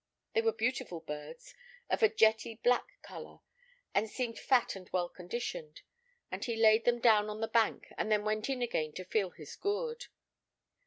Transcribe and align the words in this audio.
They 0.33 0.41
were 0.41 0.51
beautiful 0.51 1.01
birds, 1.01 1.53
of 1.87 2.01
a 2.01 2.09
jetty 2.09 2.55
black 2.55 2.87
colour, 3.03 3.41
and 3.93 4.09
seemed 4.09 4.39
fat 4.39 4.75
and 4.75 4.89
well 4.89 5.07
conditioned; 5.09 5.83
and 6.31 6.43
he 6.43 6.55
laid 6.55 6.85
them 6.85 6.97
down 6.99 7.29
on 7.29 7.39
the 7.39 7.47
bank, 7.47 7.87
and 7.99 8.11
then 8.11 8.25
went 8.25 8.49
in 8.49 8.63
again 8.63 8.93
to 8.93 9.05
fill 9.05 9.29
his 9.29 9.55
gourd. 9.55 10.07